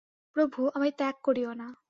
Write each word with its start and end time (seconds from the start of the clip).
প্রভু, 0.35 0.67
আমায় 0.67 0.91
ত্যাগ 0.91 1.15
করিও 1.23 1.53
না। 1.53 1.67